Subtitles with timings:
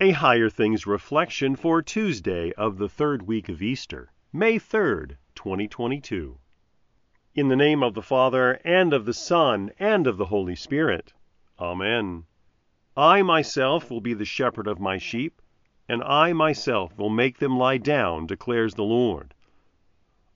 [0.00, 6.38] A Higher Things reflection for Tuesday of the third week of Easter, May 3rd, 2022.
[7.34, 11.14] In the name of the Father, and of the Son, and of the Holy Spirit.
[11.58, 12.26] Amen.
[12.96, 15.42] I myself will be the shepherd of my sheep,
[15.88, 19.34] and I myself will make them lie down, declares the Lord.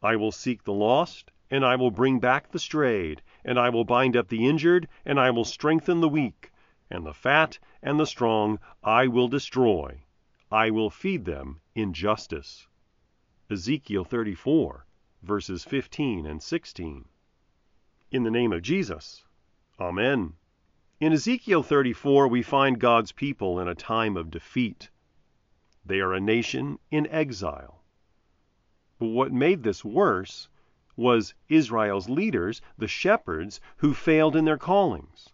[0.03, 3.85] I will seek the lost, and I will bring back the strayed, and I will
[3.85, 6.52] bind up the injured, and I will strengthen the weak
[6.93, 10.03] and the fat and the strong I will destroy.
[10.51, 12.69] I will feed them in justice.
[13.51, 14.85] Ezekiel 34,
[15.23, 17.09] verses 15 and 16.
[18.11, 19.25] In the name of Jesus.
[19.81, 20.35] Amen.
[21.01, 24.91] In Ezekiel 34, we find God's people in a time of defeat.
[25.87, 27.83] They are a nation in exile.
[28.99, 30.51] But what made this worse
[30.95, 35.32] was Israel's leaders, the shepherds, who failed in their callings.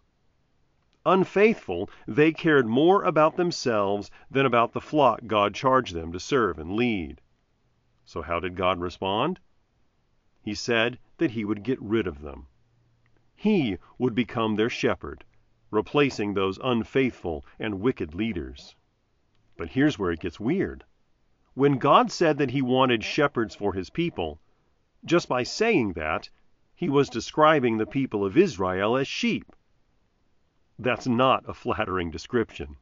[1.05, 6.59] Unfaithful, they cared more about themselves than about the flock God charged them to serve
[6.59, 7.21] and lead.
[8.03, 9.39] So, how did God respond?
[10.41, 12.47] He said that He would get rid of them.
[13.33, 15.23] He would become their shepherd,
[15.71, 18.75] replacing those unfaithful and wicked leaders.
[19.55, 20.83] But here's where it gets weird.
[21.53, 24.41] When God said that He wanted shepherds for His people,
[25.05, 26.29] just by saying that,
[26.75, 29.55] He was describing the people of Israel as sheep.
[30.81, 32.77] That's not a flattering description.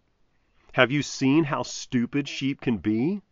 [0.74, 3.24] Have you seen how stupid sheep can be?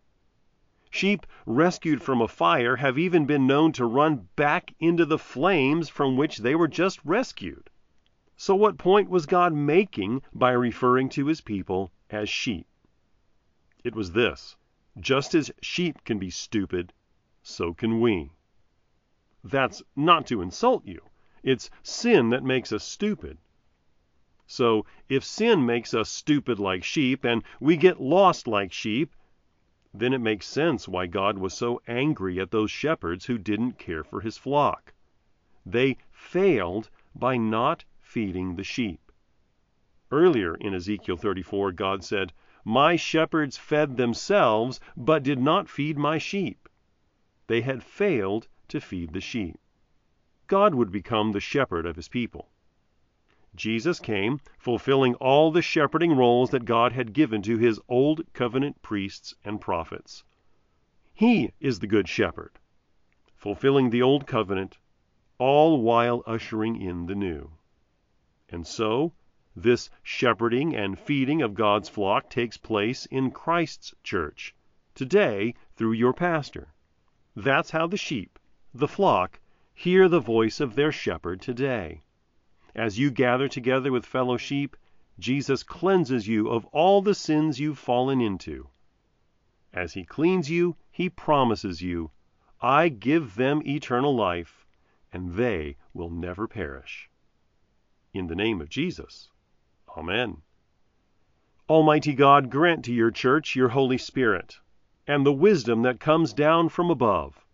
[0.90, 5.88] Sheep rescued from a fire have even been known to run back into the flames
[5.88, 7.70] from which they were just rescued.
[8.38, 12.66] So, what point was God making by referring to his people as sheep?
[13.84, 14.56] It was this
[15.00, 16.92] just as sheep can be stupid,
[17.44, 18.32] so can we.
[19.44, 21.04] That's not to insult you.
[21.44, 23.38] It's sin that makes us stupid.
[24.48, 29.16] So if sin makes us stupid like sheep and we get lost like sheep,
[29.92, 34.04] then it makes sense why God was so angry at those shepherds who didn't care
[34.04, 34.94] for his flock.
[35.66, 39.12] They failed by not feeding the sheep.
[40.12, 42.32] Earlier in Ezekiel 34, God said,
[42.64, 46.70] My shepherds fed themselves, but did not feed my sheep.
[47.48, 49.60] They had failed to feed the sheep.
[50.48, 52.50] God would become the shepherd of his people.
[53.56, 58.82] Jesus came, fulfilling all the shepherding roles that God had given to his old covenant
[58.82, 60.24] priests and prophets.
[61.14, 62.60] He is the good shepherd,
[63.36, 64.78] fulfilling the old covenant,
[65.38, 67.52] all while ushering in the new.
[68.50, 69.14] And so,
[69.56, 74.54] this shepherding and feeding of God's flock takes place in Christ's church,
[74.94, 76.74] today through your pastor.
[77.36, 78.40] That's how the sheep,
[78.74, 79.40] the flock,
[79.74, 82.05] hear the voice of their shepherd today.
[82.78, 84.76] As you gather together with fellow sheep,
[85.18, 88.68] Jesus cleanses you of all the sins you've fallen into.
[89.74, 92.12] As he cleans you, he promises you,
[92.62, 94.66] I give them eternal life,
[95.14, 97.10] and they will never perish.
[98.14, 99.32] In the name of Jesus.
[99.96, 100.42] Amen.
[101.70, 104.60] Almighty God, grant to your church your Holy Spirit,
[105.08, 107.46] and the wisdom that comes down from above,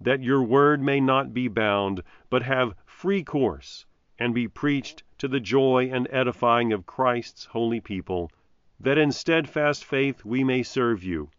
[0.00, 3.84] that your word may not be bound, but have free course
[4.18, 8.30] and be preached to the joy and edifying of Christ's holy people,
[8.78, 11.30] that in steadfast faith we may serve you,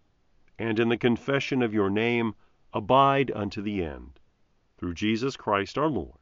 [0.59, 2.35] and in the confession of your name
[2.73, 4.19] abide unto the end.
[4.77, 6.19] Through Jesus Christ our Lord.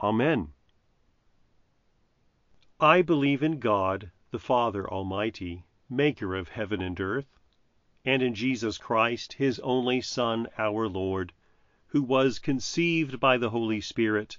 [0.00, 0.52] Amen.
[2.78, 7.38] I believe in God, the Father Almighty, maker of heaven and earth,
[8.04, 11.32] and in Jesus Christ, his only Son, our Lord,
[11.86, 14.38] who was conceived by the Holy Spirit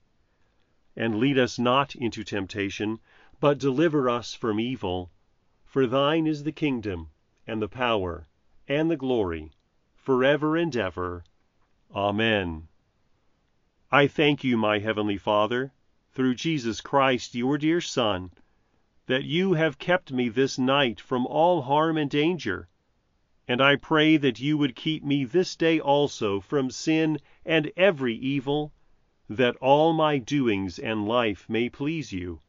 [0.95, 2.99] and lead us not into temptation,
[3.39, 5.11] but deliver us from evil.
[5.65, 7.09] For thine is the kingdom,
[7.47, 8.27] and the power,
[8.67, 9.51] and the glory,
[9.95, 11.23] forever and ever.
[11.95, 12.67] Amen.
[13.91, 15.73] I thank you, my heavenly Father,
[16.13, 18.31] through Jesus Christ, your dear Son,
[19.07, 22.67] that you have kept me this night from all harm and danger,
[23.47, 28.15] and I pray that you would keep me this day also from sin and every
[28.15, 28.71] evil,
[29.37, 32.41] that all my doings and life may please you.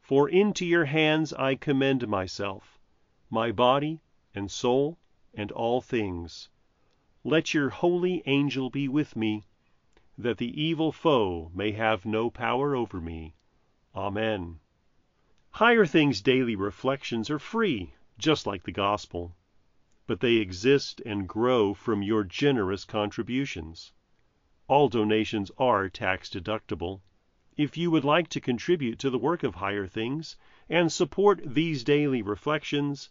[0.00, 2.80] For into your hands I commend myself,
[3.28, 4.00] my body
[4.34, 4.98] and soul
[5.34, 6.48] and all things.
[7.22, 9.44] Let your holy angel be with me,
[10.16, 13.34] that the evil foe may have no power over me.
[13.94, 14.58] Amen.
[15.50, 19.36] Higher Things Daily Reflections are free, just like the Gospel,
[20.06, 23.92] but they exist and grow from your generous contributions.
[24.70, 27.00] All donations are tax deductible.
[27.56, 30.36] If you would like to contribute to the work of Higher Things
[30.68, 33.10] and support these daily reflections,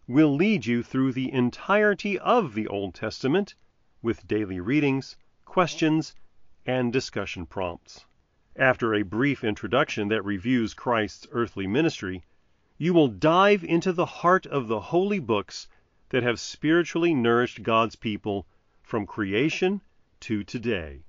[0.08, 3.54] will lead you through the entirety of the Old Testament
[4.02, 6.16] with daily readings, questions,
[6.66, 8.04] and discussion prompts.
[8.56, 12.24] After a brief introduction that reviews Christ's earthly ministry,
[12.78, 15.68] you will dive into the heart of the holy books
[16.10, 18.46] that have spiritually nourished God's people
[18.82, 19.80] from creation
[20.20, 21.04] to today.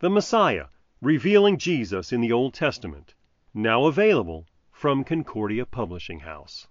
[0.00, 0.66] The Messiah,
[1.00, 3.14] revealing Jesus in the Old Testament,
[3.54, 6.66] now available from Concordia Publishing House.